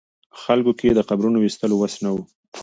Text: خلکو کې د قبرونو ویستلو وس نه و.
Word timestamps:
خلکو 0.41 0.71
کې 0.79 0.87
د 0.93 0.99
قبرونو 1.09 1.37
ویستلو 1.39 1.75
وس 1.77 1.95
نه 2.03 2.09
و. 2.13 2.17